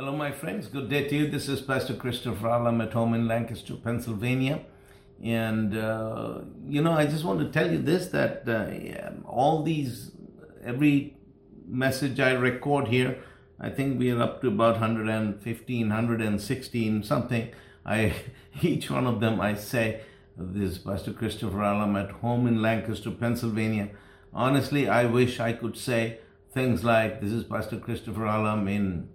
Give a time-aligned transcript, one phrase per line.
[0.00, 0.66] Hello, my friends.
[0.66, 1.30] Good day to you.
[1.30, 4.62] This is Pastor Christopher Alam at home in Lancaster, Pennsylvania.
[5.22, 10.12] And, uh, you know, I just want to tell you this that uh, all these,
[10.64, 11.18] every
[11.68, 13.22] message I record here,
[13.60, 17.50] I think we are up to about 115, 116, something.
[17.84, 18.14] I
[18.62, 20.00] Each one of them I say,
[20.34, 23.90] this is Pastor Christopher Alam at home in Lancaster, Pennsylvania.
[24.32, 26.20] Honestly, I wish I could say
[26.54, 29.10] things like, this is Pastor Christopher Alam in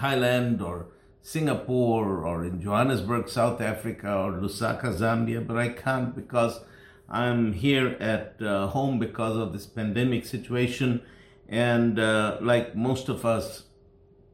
[0.00, 0.86] Thailand or
[1.22, 6.60] Singapore or in Johannesburg, South Africa or Lusaka, Zambia, but I can't because
[7.08, 11.02] I'm here at uh, home because of this pandemic situation.
[11.48, 13.64] And uh, like most of us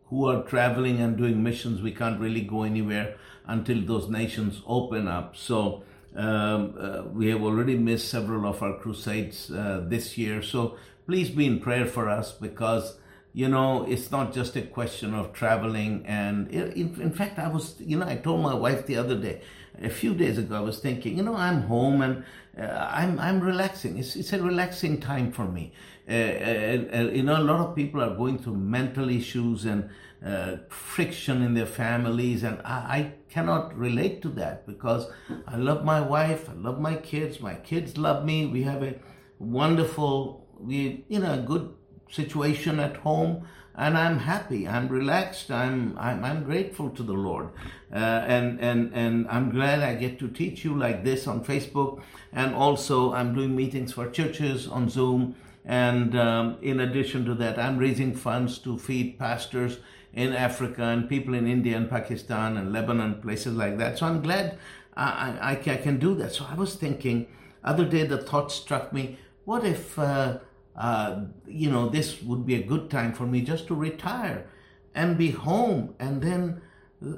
[0.07, 5.09] who are traveling and doing missions, we can't really go anywhere until those nations open
[5.09, 5.37] up.
[5.37, 5.83] So
[6.15, 10.43] um, uh, we have already missed several of our crusades uh, this year.
[10.43, 12.99] So please be in prayer for us because
[13.37, 16.07] you know, it's not just a question of traveling.
[16.07, 19.43] And in, in, fact, I was, you know, I told my wife the other day,
[19.83, 22.25] a few days ago, I was thinking, you know, I'm home and
[22.59, 23.99] uh, I'm I'm relaxing.
[23.99, 25.75] It's it's a relaxing time for me.
[26.09, 29.91] Uh, uh, you know, a lot of people are going through mental issues and
[30.25, 35.11] uh, friction in their families, and I, I cannot relate to that because
[35.47, 38.47] I love my wife, I love my kids, my kids love me.
[38.47, 38.95] We have a
[39.39, 41.75] wonderful, we you know, a good
[42.09, 44.67] situation at home and I'm happy.
[44.67, 45.51] I'm relaxed.
[45.51, 47.51] I'm I'm, I'm grateful to the Lord,
[47.93, 52.03] uh, and and and I'm glad I get to teach you like this on Facebook,
[52.33, 55.37] and also I'm doing meetings for churches on Zoom.
[55.69, 59.79] And um, in addition to that, I'm raising funds to feed pastors
[60.15, 63.99] in Africa and people in India and Pakistan and Lebanon, places like that.
[63.99, 64.59] So I'm glad
[64.97, 66.33] I, I, I can do that.
[66.35, 67.27] So I was thinking,
[67.65, 70.39] other day the thought struck me, what if uh,
[70.77, 74.47] uh, you know, this would be a good time for me just to retire
[74.95, 75.95] and be home.
[75.99, 76.61] And then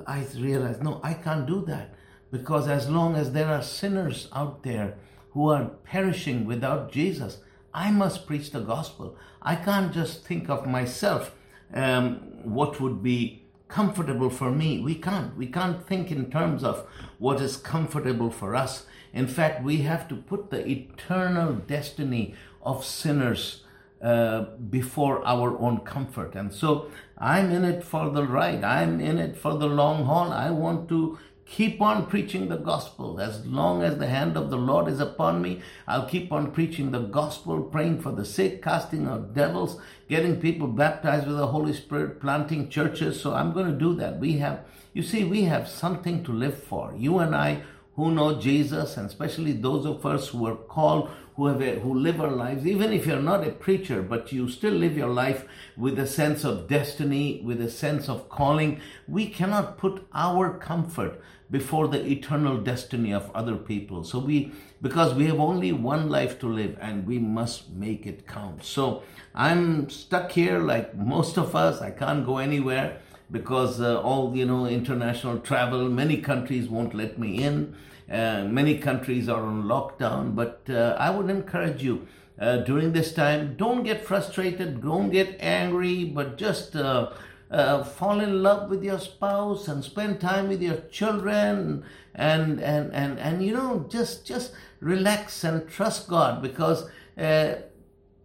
[0.07, 1.95] I realized, no, I can't do that
[2.31, 4.95] because as long as there are sinners out there
[5.33, 7.39] who are perishing without Jesus,
[7.73, 9.17] I must preach the gospel.
[9.43, 11.35] I can't just think of myself,
[11.73, 14.81] um, what would be comfortable for me.
[14.81, 15.37] We can't.
[15.37, 16.87] We can't think in terms of
[17.19, 18.87] what is comfortable for us.
[19.13, 23.65] In fact, we have to put the eternal destiny of sinners
[24.03, 26.35] uh, before our own comfort.
[26.35, 28.63] And so I'm in it for the ride.
[28.63, 30.33] I'm in it for the long haul.
[30.33, 33.21] I want to keep on preaching the gospel.
[33.21, 36.91] As long as the hand of the Lord is upon me, I'll keep on preaching
[36.91, 41.73] the gospel, praying for the sick, casting out devils, getting people baptized with the Holy
[41.73, 43.21] Spirit, planting churches.
[43.21, 44.19] So I'm going to do that.
[44.19, 44.61] We have,
[44.93, 46.95] you see, we have something to live for.
[46.97, 47.63] You and I
[47.97, 51.95] who know Jesus, and especially those of us who are called, who have a, who
[51.95, 55.45] live our lives, even if you're not a preacher, but you still live your life
[55.77, 58.81] with a sense of destiny, with a sense of calling.
[59.07, 64.03] We cannot put our comfort before the eternal destiny of other people.
[64.03, 64.51] So we,
[64.83, 68.65] because we have only one life to live, and we must make it count.
[68.65, 71.81] So I'm stuck here, like most of us.
[71.81, 73.01] I can't go anywhere
[73.31, 77.75] because uh, all you know international travel many countries won't let me in.
[78.11, 82.09] Uh, many countries are on lockdown but uh, i would encourage you
[82.41, 87.11] uh, during this time don't get frustrated don't get angry but just uh,
[87.51, 91.85] uh, fall in love with your spouse and spend time with your children
[92.15, 96.89] and and and and you know just just relax and trust god because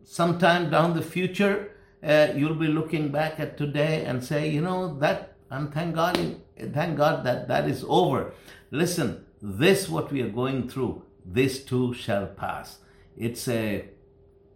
[0.05, 1.72] sometime down the future
[2.03, 6.17] uh, you'll be looking back at today and say, you know, that, and thank God,
[6.73, 8.33] thank God that that is over.
[8.71, 12.79] Listen, this what we are going through, this too shall pass.
[13.17, 13.85] It's a,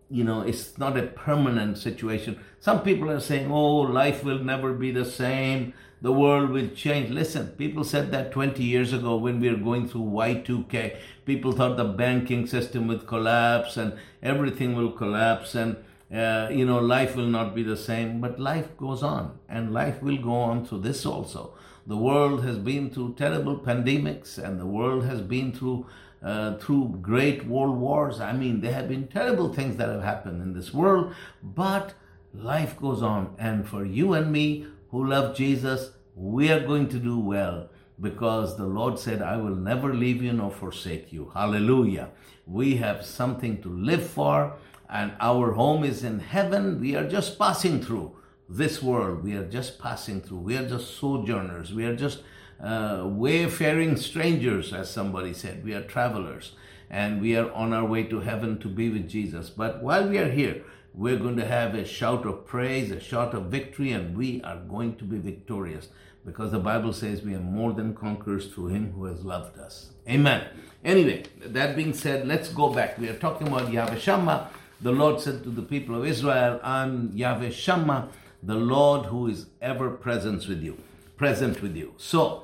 [0.10, 2.40] you know, it's not a permanent situation.
[2.60, 5.74] Some people are saying, oh, life will never be the same.
[6.02, 7.10] The world will change.
[7.10, 10.98] Listen, people said that 20 years ago when we were going through Y2K.
[11.26, 15.78] People thought the banking system would collapse and everything will collapse and
[16.14, 20.02] uh, you know, life will not be the same, but life goes on, and life
[20.02, 21.54] will go on through this also.
[21.86, 25.86] The world has been through terrible pandemics, and the world has been through
[26.24, 28.20] uh, through great world wars.
[28.20, 31.94] I mean, there have been terrible things that have happened in this world, but
[32.34, 33.36] life goes on.
[33.38, 37.70] And for you and me who love Jesus, we are going to do well
[38.02, 41.32] because the Lord said, I will never leave you nor forsake you.
[41.34, 42.10] Hallelujah.
[42.46, 44.54] We have something to live for
[44.90, 46.80] and our home is in heaven.
[46.80, 48.16] We are just passing through
[48.50, 49.24] this world.
[49.24, 50.40] We are just passing through.
[50.40, 51.74] We are just sojourners.
[51.74, 52.22] We are just
[52.62, 55.64] uh, wayfaring strangers, as somebody said.
[55.64, 56.54] We are travelers
[56.90, 59.50] and we are on our way to heaven to be with Jesus.
[59.50, 60.64] But while we are here,
[60.94, 64.58] we're going to have a shout of praise, a shout of victory, and we are
[64.58, 65.90] going to be victorious
[66.26, 69.92] because the Bible says we are more than conquerors through Him who has loved us.
[70.10, 70.48] Amen.
[70.84, 72.98] Anyway, that being said, let's go back.
[72.98, 74.50] We are talking about Yahweh Shammah.
[74.80, 78.10] The Lord said to the people of Israel, I'm Yahweh Shammah,
[78.44, 80.78] the Lord who is ever present with you.
[81.16, 81.96] Present with you.
[81.98, 82.44] So,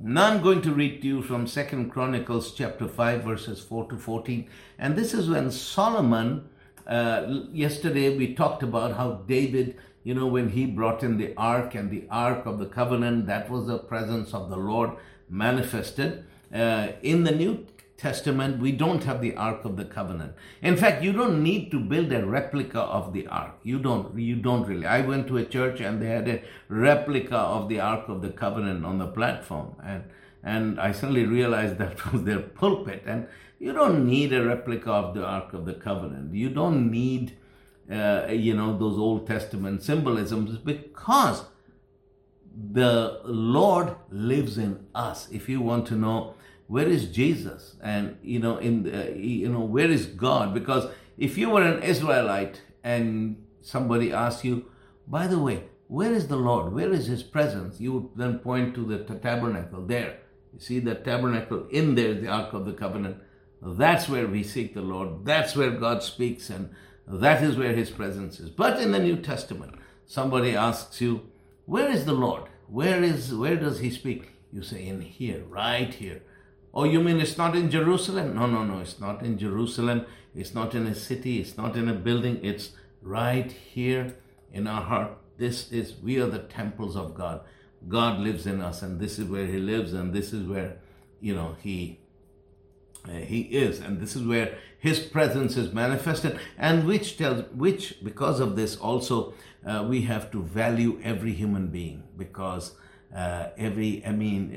[0.00, 3.98] now I'm going to read to you from Second Chronicles chapter 5, verses 4 to
[3.98, 4.48] 14.
[4.78, 6.48] And this is when Solomon,
[6.86, 11.74] uh, yesterday we talked about how David, you know, when he brought in the ark
[11.74, 14.92] and the ark of the covenant, that was the presence of the Lord
[15.28, 16.24] manifested.
[16.52, 20.34] Uh, in the New Testament, we don't have the Ark of the Covenant.
[20.60, 23.54] In fact, you don't need to build a replica of the Ark.
[23.62, 24.18] You don't.
[24.18, 24.84] You don't really.
[24.84, 28.30] I went to a church and they had a replica of the Ark of the
[28.30, 30.04] Covenant on the platform, and
[30.42, 33.04] and I suddenly realized that was their pulpit.
[33.06, 36.34] And you don't need a replica of the Ark of the Covenant.
[36.34, 37.36] You don't need,
[37.90, 41.44] uh, you know, those Old Testament symbolisms because
[42.72, 45.28] the Lord lives in us.
[45.30, 46.34] If you want to know
[46.66, 47.76] where is Jesus?
[47.82, 50.54] And you know in uh, you know where is God?
[50.54, 54.66] Because if you were an Israelite and somebody asked you
[55.06, 56.72] by the way where is the Lord?
[56.72, 57.80] Where is his presence?
[57.80, 60.18] you would then point to the tabernacle there.
[60.52, 63.18] You see the tabernacle in there the ark of the covenant?
[63.60, 65.24] That's where we seek the Lord.
[65.24, 66.70] That's where God speaks and
[67.06, 68.48] that is where his presence is.
[68.48, 69.74] But in the New Testament
[70.06, 71.28] somebody asks you
[71.66, 72.44] where is the Lord?
[72.68, 74.30] Where is where does he speak?
[74.52, 76.22] You say in here right here
[76.76, 78.34] Oh, you mean it's not in Jerusalem?
[78.34, 80.06] No, no, no, it's not in Jerusalem.
[80.34, 81.38] It's not in a city.
[81.38, 82.40] It's not in a building.
[82.42, 84.16] It's right here
[84.52, 85.12] in our heart.
[85.38, 87.42] This is, we are the temples of God.
[87.86, 90.78] God lives in us, and this is where He lives, and this is where,
[91.20, 92.00] you know, He.
[93.06, 98.02] Uh, he is, and this is where His presence is manifested, and which tells, which
[98.02, 99.34] because of this also
[99.66, 102.72] uh, we have to value every human being because
[103.14, 104.56] uh, every, I mean,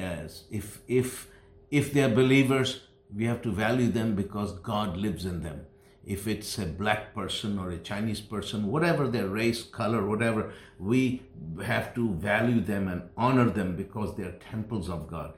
[0.50, 1.28] if if
[1.70, 2.82] if they're believers,
[3.16, 5.66] we have to value them because God lives in them.
[6.06, 11.24] If it's a black person or a Chinese person, whatever their race, color, whatever, we
[11.64, 15.34] have to value them and honor them because they're temples of God.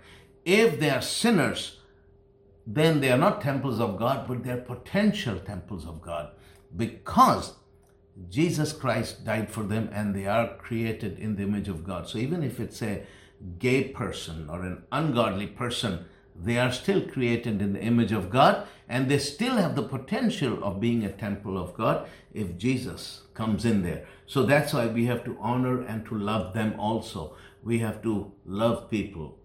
[0.46, 1.80] If they are sinners,
[2.68, 6.32] then they are not temples of God, but they're potential temples of God
[6.76, 7.54] because
[8.30, 12.08] Jesus Christ died for them and they are created in the image of God.
[12.08, 13.06] So even if it's a
[13.58, 16.06] gay person or an ungodly person,
[16.42, 20.64] they are still created in the image of God and they still have the potential
[20.64, 24.06] of being a temple of God if Jesus comes in there.
[24.26, 27.36] So that's why we have to honor and to love them also.
[27.64, 29.38] We have to love people,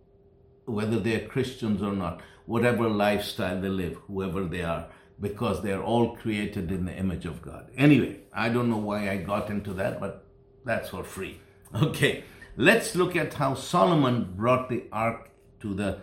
[0.65, 4.87] whether they're Christians or not, whatever lifestyle they live, whoever they are,
[5.21, 7.71] because they're all created in the image of God.
[7.77, 10.25] Anyway, I don't know why I got into that, but
[10.65, 11.41] that's for free.
[11.83, 12.23] Okay,
[12.57, 15.99] let's look at how Solomon brought the ark to the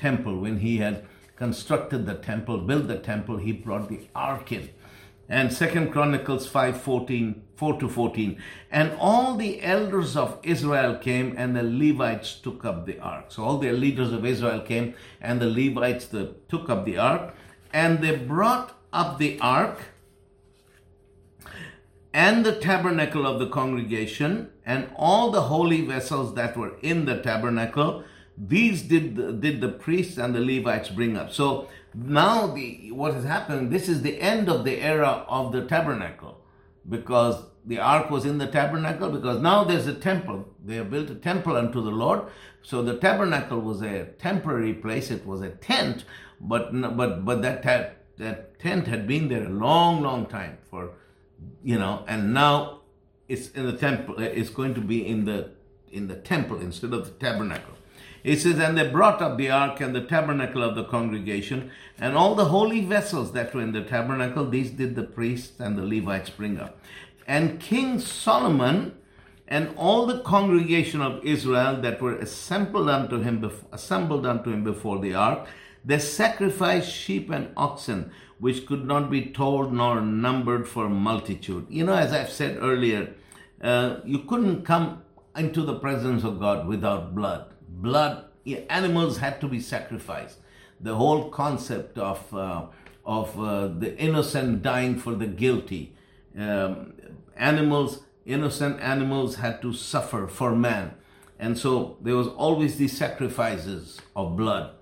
[0.00, 0.40] temple.
[0.40, 1.04] When he had
[1.36, 4.70] constructed the temple, built the temple, he brought the ark in.
[5.28, 8.42] And Second Chronicles 5 14, 4 to 14.
[8.70, 13.26] And all the elders of Israel came, and the Levites took up the ark.
[13.28, 17.34] So all the leaders of Israel came, and the Levites the, took up the ark,
[17.72, 19.78] and they brought up the ark
[22.12, 27.20] and the tabernacle of the congregation and all the holy vessels that were in the
[27.22, 28.02] tabernacle
[28.48, 31.32] these did the, did the priests and the Levites bring up.
[31.32, 35.66] So now the what has happened, this is the end of the era of the
[35.66, 36.40] tabernacle
[36.88, 40.48] because the ark was in the tabernacle because now there's a temple.
[40.64, 42.22] They have built a temple unto the Lord.
[42.62, 45.10] So the tabernacle was a temporary place.
[45.10, 46.04] It was a tent,
[46.40, 47.62] but but but that
[48.16, 50.92] that tent had been there a long, long time for,
[51.62, 52.80] you know, and now
[53.28, 54.18] it's in the temple.
[54.18, 55.50] It's going to be in the
[55.90, 57.74] in the temple instead of the tabernacle.
[58.22, 62.16] It says, And they brought up the ark and the tabernacle of the congregation, and
[62.16, 65.84] all the holy vessels that were in the tabernacle, these did the priests and the
[65.84, 66.78] Levites bring up.
[67.26, 68.96] And King Solomon
[69.48, 74.98] and all the congregation of Israel that were assembled unto him, assembled unto him before
[75.00, 75.46] the ark,
[75.84, 81.66] they sacrificed sheep and oxen, which could not be told nor numbered for multitude.
[81.68, 83.14] You know, as I've said earlier,
[83.60, 85.02] uh, you couldn't come
[85.36, 87.50] into the presence of God without blood
[87.82, 88.24] blood,
[88.68, 90.38] animals had to be sacrificed.
[90.80, 92.66] The whole concept of, uh,
[93.04, 95.94] of uh, the innocent dying for the guilty.
[96.38, 96.94] Um,
[97.36, 100.94] animals, innocent animals had to suffer for man.
[101.38, 104.72] And so there was always these sacrifices of blood.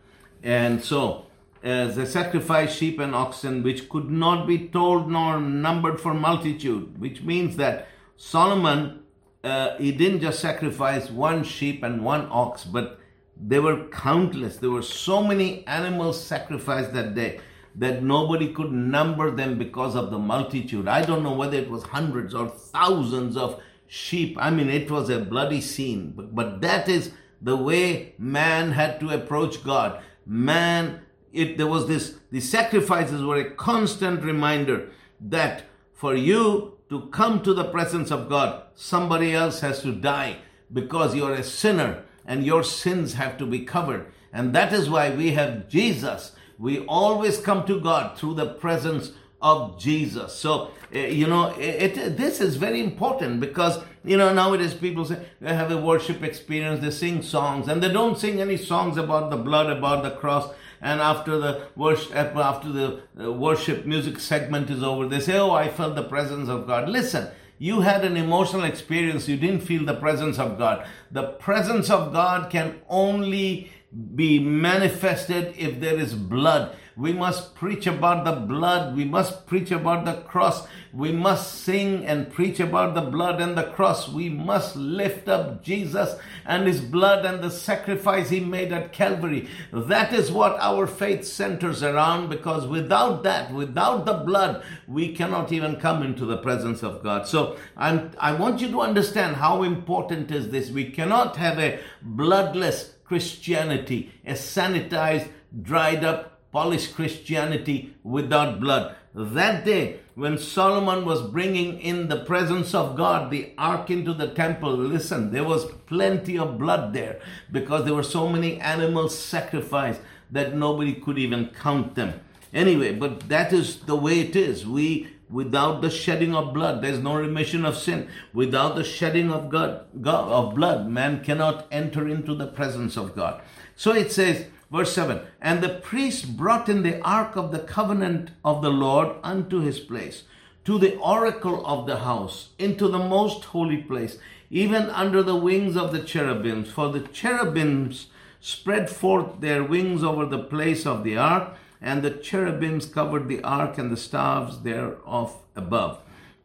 [0.42, 1.26] And so
[1.64, 7.00] uh, they sacrificed sheep and oxen, which could not be told nor numbered for multitude,
[7.00, 9.00] which means that Solomon,
[9.44, 12.98] uh, he didn't just sacrifice one sheep and one ox, but
[13.36, 14.56] there were countless.
[14.56, 17.40] There were so many animals sacrificed that day
[17.76, 20.88] that nobody could number them because of the multitude.
[20.88, 24.36] I don't know whether it was hundreds or thousands of sheep.
[24.40, 26.12] I mean, it was a bloody scene.
[26.16, 30.02] But, but that is the way man had to approach God.
[30.26, 31.00] Man,
[31.32, 34.90] it there was this the sacrifices were a constant reminder
[35.20, 40.38] that for you to come to the presence of God, somebody else has to die
[40.72, 44.06] because you're a sinner and your sins have to be covered.
[44.32, 46.32] And that is why we have Jesus.
[46.58, 50.34] We always come to God through the presence of Jesus.
[50.34, 55.04] So, uh, you know, it, it, this is very important because, you know, nowadays people
[55.04, 58.96] say they have a worship experience, they sing songs, and they don't sing any songs
[58.96, 60.52] about the blood, about the cross.
[60.80, 65.50] And after the worship, after the uh, worship music segment is over, they say, "Oh,
[65.50, 69.28] I felt the presence of God." Listen, you had an emotional experience.
[69.28, 70.86] You didn't feel the presence of God.
[71.10, 73.70] The presence of God can only
[74.14, 76.76] be manifested if there is blood.
[76.98, 78.96] We must preach about the blood.
[78.96, 80.66] We must preach about the cross.
[80.92, 84.08] We must sing and preach about the blood and the cross.
[84.08, 89.48] We must lift up Jesus and his blood and the sacrifice he made at Calvary.
[89.72, 95.52] That is what our faith centers around because without that, without the blood, we cannot
[95.52, 97.28] even come into the presence of God.
[97.28, 100.70] So I'm, I want you to understand how important is this.
[100.70, 105.28] We cannot have a bloodless Christianity, a sanitized,
[105.62, 108.94] dried up, polished Christianity without blood.
[109.14, 114.28] That day, when Solomon was bringing in the presence of God, the ark into the
[114.28, 120.00] temple, listen, there was plenty of blood there because there were so many animals sacrificed
[120.30, 122.20] that nobody could even count them.
[122.52, 124.66] Anyway, but that is the way it is.
[124.66, 128.08] We, without the shedding of blood, there's no remission of sin.
[128.32, 133.14] Without the shedding of God, God of blood, man cannot enter into the presence of
[133.14, 133.42] God.
[133.76, 138.30] So it says, Verse 7 And the priest brought in the ark of the covenant
[138.44, 140.24] of the Lord unto his place,
[140.64, 144.18] to the oracle of the house, into the most holy place,
[144.50, 146.70] even under the wings of the cherubims.
[146.70, 148.08] For the cherubims
[148.40, 153.42] spread forth their wings over the place of the ark, and the cherubims covered the
[153.42, 156.00] ark and the staves thereof above.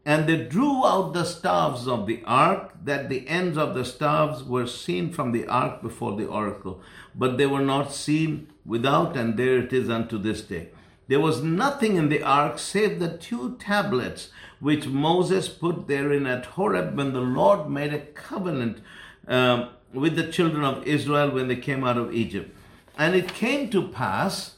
[0.05, 4.43] And they drew out the staves of the ark, that the ends of the staves
[4.43, 6.81] were seen from the ark before the oracle
[7.15, 10.69] but they were not seen without, and there it is unto this day.
[11.07, 14.29] There was nothing in the ark save the two tablets
[14.59, 18.79] which Moses put therein at Horeb when the Lord made a covenant
[19.27, 22.55] um, with the children of Israel when they came out of Egypt.
[22.97, 24.55] And it came to pass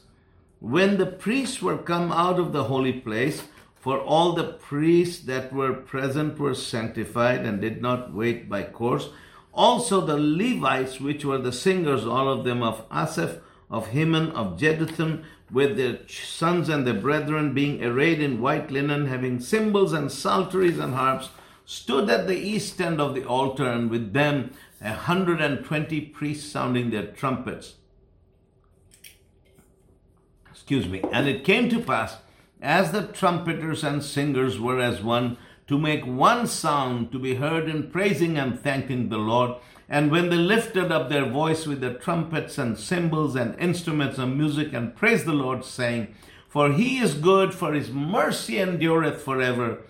[0.60, 3.42] when the priests were come out of the holy place,
[3.86, 9.10] for all the priests that were present were sanctified and did not wait by course
[9.56, 13.38] also the Levites, which were the singers, all of them of Asaph,
[13.70, 19.06] of Heman, of Jeduthun, with their sons and their brethren, being arrayed in white linen,
[19.06, 21.30] having cymbals and psalteries and harps,
[21.64, 24.50] stood at the east end of the altar, and with them
[24.80, 27.76] a hundred and twenty priests sounding their trumpets.
[30.50, 31.00] Excuse me.
[31.12, 32.16] And it came to pass,
[32.60, 35.36] as the trumpeters and singers were as one,
[35.66, 39.56] to make one sound to be heard in praising and thanking the Lord.
[39.88, 44.28] And when they lifted up their voice with their trumpets and cymbals and instruments of
[44.28, 46.14] music and praised the Lord, saying,
[46.48, 49.80] For he is good, for his mercy endureth forever.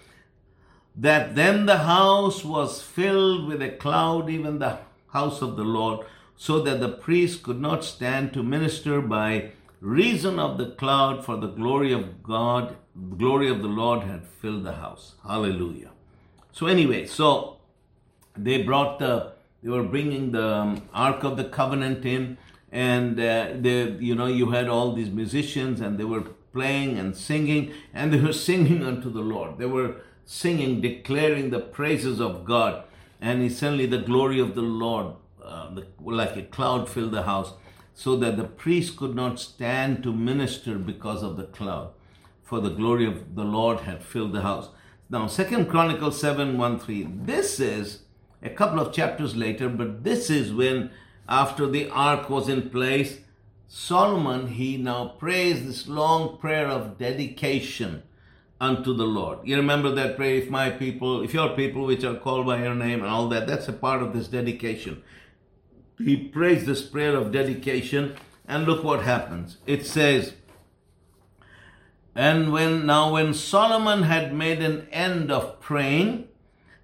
[0.94, 6.06] That then the house was filled with a cloud, even the house of the Lord,
[6.36, 11.36] so that the priest could not stand to minister by reason of the cloud, for
[11.36, 12.76] the glory of God
[13.18, 15.14] glory of the Lord had filled the house.
[15.26, 15.90] Hallelujah.
[16.52, 17.58] So anyway, so
[18.36, 22.38] they brought the, they were bringing the um, Ark of the Covenant in,
[22.72, 27.16] and uh, they, you know, you had all these musicians, and they were playing and
[27.16, 29.58] singing, and they were singing unto the Lord.
[29.58, 32.84] They were singing, declaring the praises of God,
[33.20, 37.52] and suddenly the glory of the Lord, uh, the, like a cloud, filled the house,
[37.98, 41.88] so that the priest could not stand to minister because of the cloud
[42.42, 44.68] for the glory of the Lord had filled the house.
[45.08, 47.08] Now, Second Chronicles 7 1 3.
[47.22, 48.02] This is
[48.42, 50.90] a couple of chapters later, but this is when,
[51.26, 53.20] after the ark was in place,
[53.66, 58.02] Solomon, he now prays this long prayer of dedication
[58.60, 59.38] unto the Lord.
[59.42, 62.74] You remember that prayer, if my people, if your people which are called by your
[62.74, 65.02] name and all that, that's a part of this dedication.
[65.98, 69.56] He prays this prayer of dedication, and look what happens.
[69.66, 70.34] It says,
[72.14, 76.28] And when now when Solomon had made an end of praying,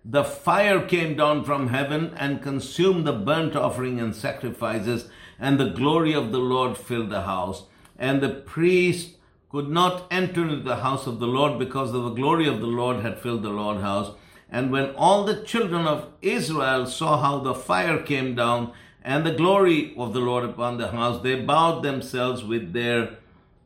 [0.05, 5.71] the fire came down from heaven and consumed the burnt offering and sacrifices, and the
[5.71, 7.65] glory of the Lord filled the house.
[7.99, 9.17] And the priest
[9.51, 12.67] could not enter into the house of the Lord because of the glory of the
[12.67, 14.17] Lord had filled the Lord house.
[14.51, 18.73] And when all the children of Israel saw how the fire came down
[19.05, 23.17] and the glory of the Lord upon the house, they bowed themselves with their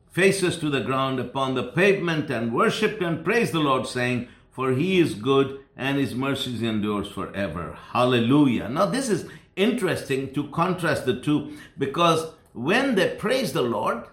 [0.09, 4.71] faces to the ground upon the pavement and worshipped and praised the Lord, saying, For
[4.71, 7.77] he is good and his mercies endures forever.
[7.91, 8.67] Hallelujah.
[8.67, 14.05] Now, this is interesting to contrast the two because when they praise the Lord,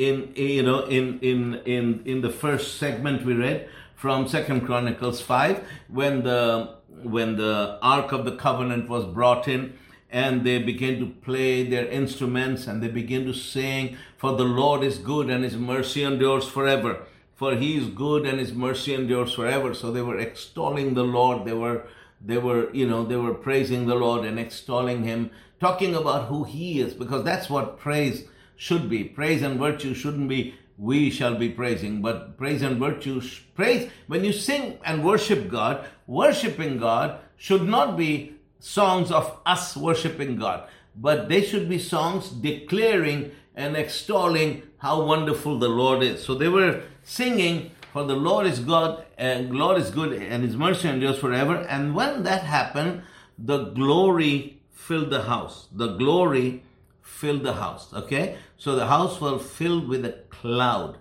[0.00, 5.20] in you know in in in in the first segment we read from second chronicles
[5.20, 9.74] 5 when the when the ark of the covenant was brought in
[10.10, 14.82] and they begin to play their instruments and they begin to sing for the lord
[14.82, 17.00] is good and his mercy endures forever.
[17.36, 19.72] For he is good and his mercy endures forever.
[19.72, 21.46] So they were extolling the lord.
[21.46, 21.86] They were
[22.22, 26.44] they were you know they were praising the lord and extolling him talking about who
[26.44, 28.26] he is because that's what praise
[28.56, 29.04] should be.
[29.04, 33.22] Praise and virtue shouldn't be we shall be praising but praise and virtue
[33.54, 33.88] praise.
[34.06, 40.36] When you sing and worship god worshiping god should not be songs of us worshiping
[40.36, 46.34] god but they should be songs declaring and extolling how wonderful the lord is so
[46.34, 50.88] they were singing for the Lord is God and Lord is good and his mercy
[50.88, 51.56] endures forever.
[51.56, 53.02] And when that happened,
[53.36, 55.66] the glory filled the house.
[55.72, 56.62] The glory
[57.02, 57.92] filled the house.
[57.92, 58.36] Okay?
[58.56, 60.98] So the house was filled with a cloud.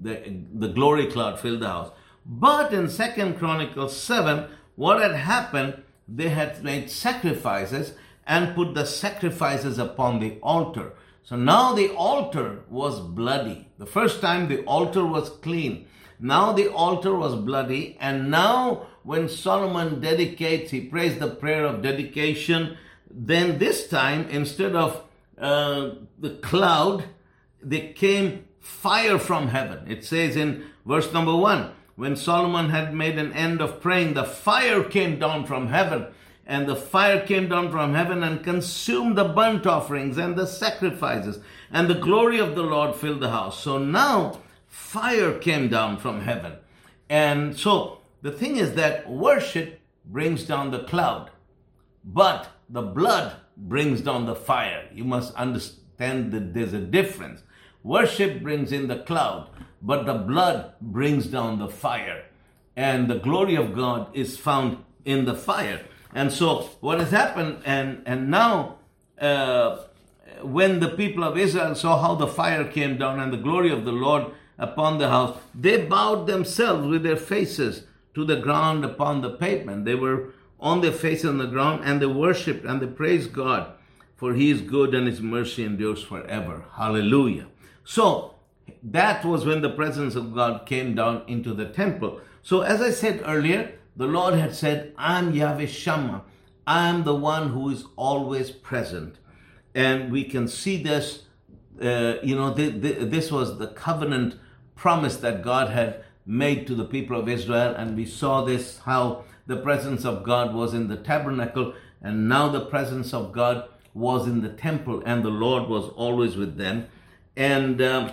[0.00, 1.90] The, the glory cloud filled the house.
[2.24, 7.94] But in Second Chronicles 7, what had happened, they had made sacrifices
[8.26, 10.92] and put the sacrifices upon the altar.
[11.22, 13.68] So now the altar was bloody.
[13.78, 15.86] The first time the altar was clean.
[16.18, 21.82] Now the altar was bloody, and now when Solomon dedicates, he prays the prayer of
[21.82, 22.76] dedication.
[23.10, 25.02] Then this time, instead of
[25.38, 27.04] uh, the cloud,
[27.62, 29.90] there came fire from heaven.
[29.90, 34.24] It says in verse number one, when Solomon had made an end of praying, the
[34.24, 36.06] fire came down from heaven.
[36.46, 41.40] And the fire came down from heaven and consumed the burnt offerings and the sacrifices.
[41.70, 43.62] And the glory of the Lord filled the house.
[43.62, 46.54] So now fire came down from heaven.
[47.10, 51.30] And so the thing is that worship brings down the cloud,
[52.02, 54.88] but the blood brings down the fire.
[54.90, 57.42] You must understand that there's a difference.
[57.82, 59.50] Worship brings in the cloud,
[59.82, 62.24] but the blood brings down the fire.
[62.76, 65.80] And the glory of God is found in the fire.
[66.14, 68.78] And so what has happened, and, and now
[69.20, 69.84] uh,
[70.42, 73.84] when the people of Israel saw how the fire came down and the glory of
[73.84, 74.26] the Lord
[74.58, 79.84] upon the house, they bowed themselves with their faces to the ground upon the pavement.
[79.84, 83.72] They were on their faces on the ground and they worshiped and they praised God,
[84.16, 86.64] for he is good and his mercy endures forever.
[86.76, 87.46] Hallelujah.
[87.84, 88.29] So
[88.82, 92.20] that was when the presence of God came down into the temple.
[92.42, 96.22] So as I said earlier, the Lord had said, I'm Yahweh Shammah.
[96.66, 99.16] I'm the one who is always present.
[99.74, 101.24] And we can see this,
[101.80, 104.36] uh, you know, th- th- this was the covenant
[104.76, 107.74] promise that God had made to the people of Israel.
[107.74, 112.48] And we saw this how the presence of God was in the tabernacle, and now
[112.48, 116.86] the presence of God was in the temple, and the Lord was always with them.
[117.36, 118.12] And, um,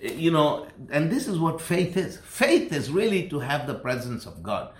[0.00, 4.26] you know, and this is what faith is faith is really to have the presence
[4.26, 4.72] of God,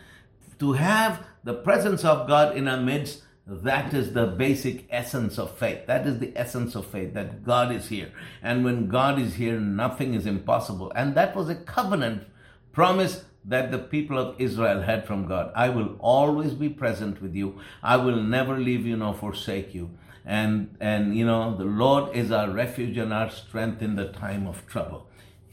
[0.58, 5.56] to have the presence of God in our midst that is the basic essence of
[5.56, 5.86] faith.
[5.86, 8.12] That is the essence of faith, that God is here.
[8.42, 10.92] And when God is here, nothing is impossible.
[10.94, 12.24] And that was a covenant
[12.72, 15.50] promise that the people of Israel had from God.
[15.56, 17.58] I will always be present with you.
[17.82, 19.96] I will never leave you nor forsake you.
[20.26, 24.46] And, and you know, the Lord is our refuge and our strength in the time
[24.46, 25.07] of trouble.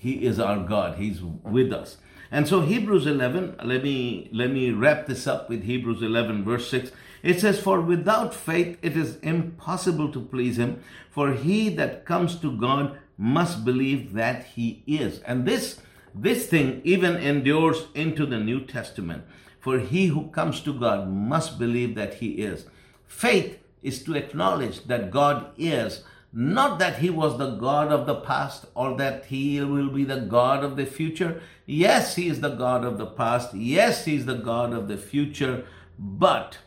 [0.05, 0.99] He is our God.
[0.99, 1.97] He's with us.
[2.29, 6.69] And so Hebrews 11, let me, let me wrap this up with Hebrews 11 verse
[6.69, 6.91] 6.
[7.23, 12.35] It says, For without faith it is impossible to please him, for he that comes
[12.41, 15.21] to God must believe that he is.
[15.21, 15.81] And this,
[16.13, 19.23] this thing even endures into the New Testament.
[19.59, 22.67] For he who comes to God must believe that he is.
[23.07, 26.03] Faith is to acknowledge that God is,
[26.38, 30.19] not that he was the God of the past or that he will be the
[30.19, 31.41] God of the future.
[31.65, 33.56] Yes, he is the God of the past.
[33.56, 35.65] Yes, he is the God of the future.
[35.98, 36.58] But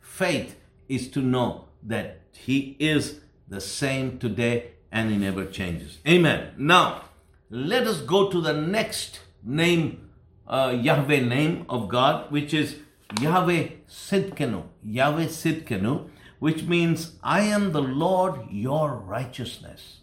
[0.00, 0.56] faith
[0.88, 5.98] is to know that He is the same today and He never changes.
[6.06, 6.52] Amen.
[6.56, 7.04] Now,
[7.50, 10.10] let us go to the next name,
[10.46, 12.76] uh, Yahweh name of God, which is
[13.20, 14.64] Yahweh Sidkenu.
[14.84, 20.00] Yahweh Sidkenu, which means I am the Lord your righteousness.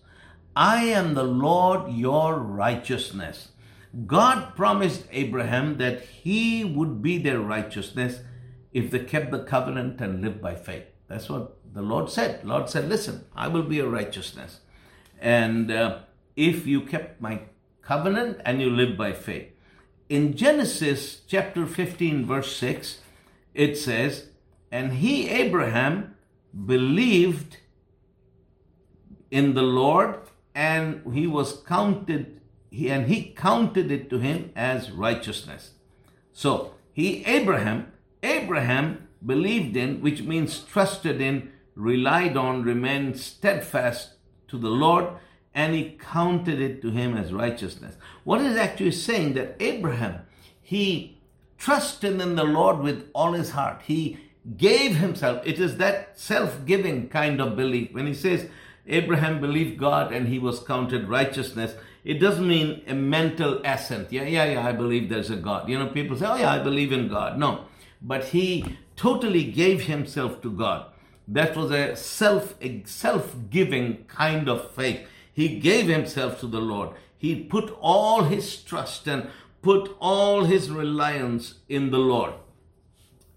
[0.56, 3.50] I am the Lord your righteousness.
[4.06, 8.20] God promised Abraham that he would be their righteousness
[8.74, 10.86] if they kept the covenant and lived by faith.
[11.08, 12.44] That's what the Lord said.
[12.44, 14.60] Lord said, Listen, I will be your righteousness.
[15.20, 16.00] And uh,
[16.36, 17.42] if you kept my
[17.86, 19.52] covenant and you live by faith.
[20.10, 23.00] In Genesis chapter 15, verse 6,
[23.54, 24.28] it says,
[24.72, 26.15] And he, Abraham,
[26.66, 27.58] believed
[29.32, 30.20] in the Lord,
[30.54, 32.40] and he was counted,
[32.72, 35.72] he, and he counted it to him as righteousness.
[36.32, 37.92] So he, Abraham,
[38.24, 44.12] Abraham believed in, which means trusted in, relied on, remained steadfast
[44.48, 45.08] to the Lord,
[45.54, 47.96] and he counted it to him as righteousness.
[48.24, 50.22] What is actually saying that Abraham,
[50.62, 51.18] he
[51.58, 53.82] trusted in the Lord with all his heart.
[53.86, 54.20] He
[54.58, 55.42] gave himself.
[55.46, 57.94] It is that self giving kind of belief.
[57.94, 58.48] When he says
[58.88, 64.12] Abraham believed God and he was counted righteousness, it doesn't mean a mental assent.
[64.12, 65.68] Yeah, yeah, yeah, I believe there's a God.
[65.68, 67.40] You know, people say, oh, yeah, I believe in God.
[67.40, 67.66] No.
[68.02, 70.86] But he totally gave himself to God.
[71.28, 72.54] That was a self
[72.86, 75.08] self giving kind of faith.
[75.34, 76.96] He gave himself to the Lord.
[77.18, 79.30] He put all his trust and
[79.64, 82.34] put all his reliance in the Lord.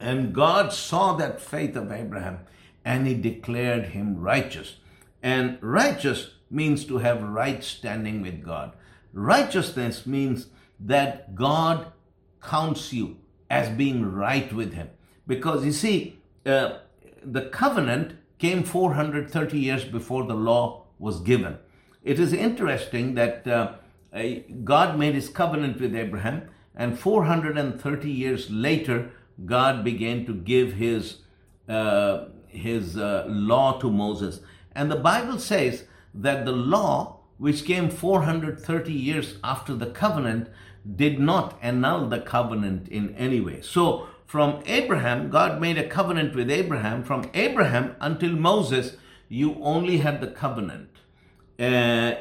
[0.00, 2.40] And God saw that faith of Abraham
[2.84, 4.76] and he declared him righteous.
[5.22, 8.74] And righteous means to have right standing with God.
[9.12, 10.46] Righteousness means
[10.80, 11.92] that God
[12.42, 13.16] counts you
[13.50, 14.90] as being right with him.
[15.26, 16.78] Because you see, uh,
[17.22, 21.58] the covenant came 430 years before the law was given.
[22.02, 23.74] It is interesting that uh,
[24.64, 29.10] God made his covenant with Abraham, and 430 years later,
[29.44, 31.18] God began to give his,
[31.68, 34.40] uh, his uh, law to Moses.
[34.72, 40.48] And the Bible says that the law, which came 430 years after the covenant,
[40.96, 43.60] did not annul the covenant in any way.
[43.60, 47.02] So, from Abraham, God made a covenant with Abraham.
[47.02, 48.96] From Abraham until Moses,
[49.28, 50.90] you only had the covenant.
[51.58, 51.62] Uh,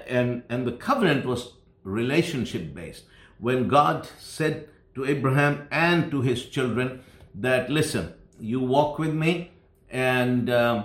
[0.07, 1.53] and, and the covenant was
[1.83, 3.03] relationship based.
[3.39, 7.01] When God said to Abraham and to his children
[7.35, 9.51] that, listen, you walk with me
[9.89, 10.83] and, uh,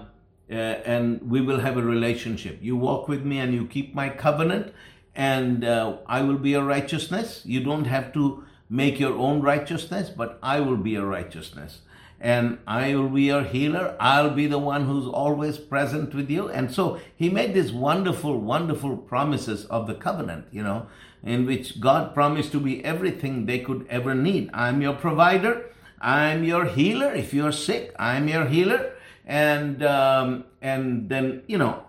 [0.50, 2.58] uh, and we will have a relationship.
[2.62, 4.72] You walk with me and you keep my covenant
[5.14, 7.42] and uh, I will be your righteousness.
[7.44, 11.80] You don't have to make your own righteousness, but I will be your righteousness
[12.22, 13.96] and I will be your healer.
[13.98, 16.48] I'll be the one who's always present with you.
[16.48, 20.86] And so he made these wonderful, wonderful promises of the covenant, you know,
[21.24, 24.50] in which God promised to be everything they could ever need.
[24.52, 25.70] I'm your provider.
[26.00, 27.12] I'm your healer.
[27.12, 28.92] If you're sick, I'm your healer.
[29.24, 31.84] And, um, and then, you know,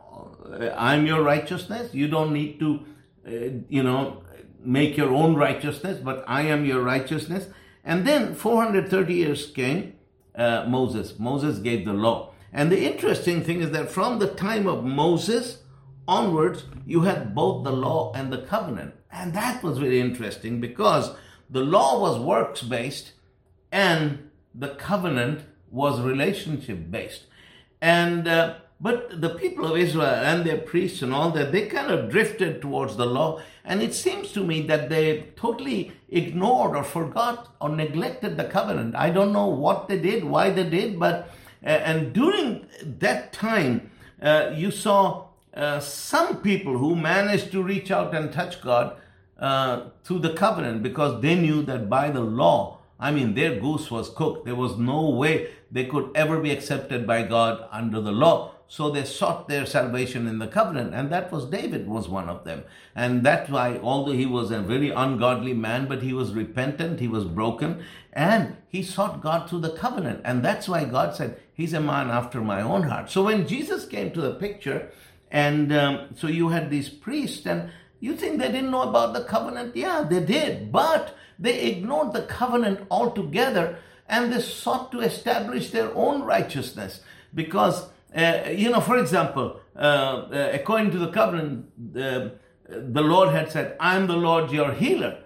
[0.76, 1.94] I'm your righteousness.
[1.94, 2.86] You don't need to,
[3.28, 3.32] uh,
[3.70, 4.24] you know,
[4.64, 7.48] make your own righteousness, but I am your righteousness.
[7.84, 9.94] And then 430 years came
[10.36, 11.20] uh, Moses.
[11.20, 12.34] Moses gave the law.
[12.52, 15.64] And the interesting thing is that from the time of Moses
[16.08, 18.94] onwards, you had both the law and the covenant.
[19.14, 21.12] And that was very interesting because
[21.50, 23.12] the law was works based
[23.72, 27.26] and the covenant was relationship based.
[27.80, 31.90] And uh, but the people of Israel and their priests and all that, they kind
[31.90, 33.40] of drifted towards the law.
[33.64, 38.96] And it seems to me that they totally ignored or forgot or neglected the covenant.
[38.96, 41.30] I don't know what they did, why they did, but,
[41.64, 42.68] uh, and during
[43.00, 43.90] that time,
[44.22, 48.98] uh, you saw uh, some people who managed to reach out and touch God
[49.44, 53.92] uh, through the covenant because they knew that by the law, I mean, their goose
[53.92, 54.46] was cooked.
[54.46, 58.52] There was no way they could ever be accepted by God under the law.
[58.70, 62.46] So they sought their salvation in the covenant, and that was David was one of
[62.46, 62.64] them.
[62.96, 67.10] And that's why, although he was a very ungodly man, but he was repentant, he
[67.10, 70.22] was broken, and he sought God through the covenant.
[70.24, 73.12] And that's why God said, He's a man after my own heart.
[73.12, 74.90] So when Jesus came to the picture,
[75.30, 77.70] and um, so you had these priests, and
[78.06, 79.76] you think they didn't know about the covenant?
[79.76, 80.72] Yeah, they did.
[80.72, 87.02] But they ignored the covenant altogether and they sought to establish their own righteousness
[87.34, 91.66] because uh, you know, for example, uh, uh, according to the covenant,
[91.98, 92.30] uh,
[92.70, 95.24] the Lord had said, I'm the Lord your healer.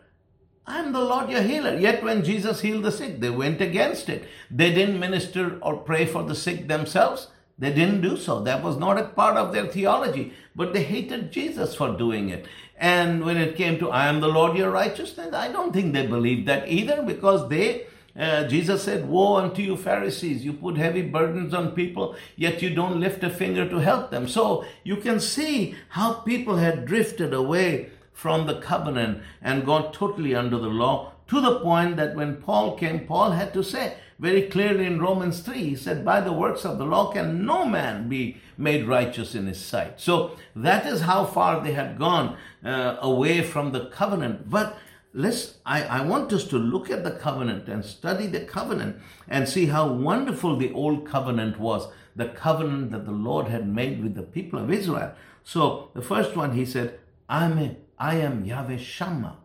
[0.65, 1.77] I'm the Lord your healer.
[1.77, 4.25] Yet when Jesus healed the sick, they went against it.
[4.49, 7.27] They didn't minister or pray for the sick themselves.
[7.59, 8.41] They didn't do so.
[8.41, 10.33] That was not a part of their theology.
[10.55, 12.45] But they hated Jesus for doing it.
[12.77, 16.05] And when it came to, I am the Lord your righteousness, I don't think they
[16.05, 20.45] believed that either because they, uh, Jesus said, Woe unto you, Pharisees!
[20.45, 24.27] You put heavy burdens on people, yet you don't lift a finger to help them.
[24.27, 30.35] So you can see how people had drifted away from the covenant and gone totally
[30.35, 34.43] under the law to the point that when Paul came, Paul had to say very
[34.43, 38.09] clearly in Romans 3, he said, By the works of the law can no man
[38.09, 39.99] be made righteous in his sight.
[39.99, 44.49] So that is how far they had gone uh, away from the covenant.
[44.49, 44.77] But
[45.13, 49.49] let's I, I want us to look at the covenant and study the covenant and
[49.49, 54.15] see how wonderful the old covenant was the covenant that the lord had made with
[54.15, 55.13] the people of israel
[55.43, 59.37] so the first one he said i'm a, i am yahweh shammah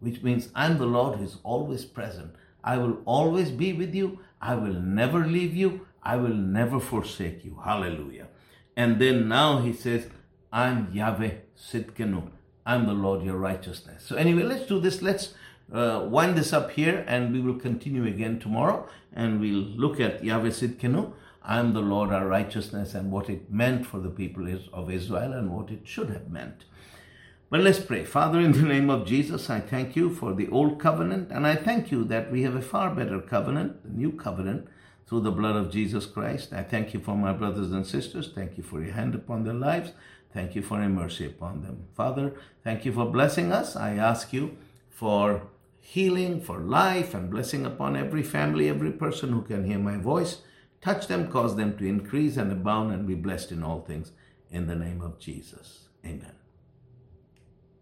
[0.00, 2.34] which means I'm the Lord who is always present.
[2.64, 4.20] I will always be with you.
[4.40, 5.86] I will never leave you.
[6.02, 7.60] I will never forsake you.
[7.64, 8.28] Hallelujah.
[8.76, 10.08] And then now he says,
[10.52, 12.30] I'm Yahweh Sitkenu.
[12.66, 14.04] I'm the Lord your righteousness.
[14.04, 15.02] So anyway, let's do this.
[15.02, 15.34] Let's
[15.72, 20.24] uh, wind this up here and we will continue again tomorrow and we'll look at
[20.24, 21.12] Yahweh Sitkenu.
[21.42, 25.50] I'm the Lord our righteousness and what it meant for the people of Israel and
[25.50, 26.64] what it should have meant.
[27.50, 28.04] But let's pray.
[28.04, 31.56] Father, in the name of Jesus, I thank you for the old covenant, and I
[31.56, 34.68] thank you that we have a far better covenant, the new covenant,
[35.08, 36.52] through the blood of Jesus Christ.
[36.52, 38.30] I thank you for my brothers and sisters.
[38.32, 39.90] Thank you for your hand upon their lives.
[40.32, 41.88] Thank you for your mercy upon them.
[41.96, 43.74] Father, thank you for blessing us.
[43.74, 44.56] I ask you
[44.88, 45.42] for
[45.80, 50.42] healing, for life, and blessing upon every family, every person who can hear my voice.
[50.80, 54.12] Touch them, cause them to increase and abound, and be blessed in all things.
[54.52, 55.88] In the name of Jesus.
[56.06, 56.39] Amen.